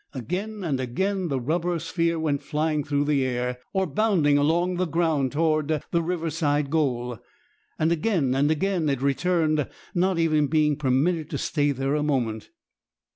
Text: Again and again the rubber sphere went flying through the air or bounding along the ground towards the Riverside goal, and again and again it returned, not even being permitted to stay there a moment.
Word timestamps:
Again 0.15 0.63
and 0.63 0.79
again 0.79 1.27
the 1.27 1.39
rubber 1.39 1.77
sphere 1.77 2.19
went 2.19 2.41
flying 2.41 2.83
through 2.83 3.05
the 3.05 3.23
air 3.23 3.59
or 3.71 3.85
bounding 3.85 4.35
along 4.35 4.77
the 4.77 4.87
ground 4.87 5.31
towards 5.31 5.73
the 5.91 6.01
Riverside 6.01 6.71
goal, 6.71 7.19
and 7.77 7.91
again 7.91 8.33
and 8.33 8.49
again 8.49 8.89
it 8.89 9.03
returned, 9.03 9.67
not 9.93 10.17
even 10.17 10.47
being 10.47 10.75
permitted 10.75 11.29
to 11.29 11.37
stay 11.37 11.71
there 11.71 11.93
a 11.93 12.01
moment. 12.01 12.49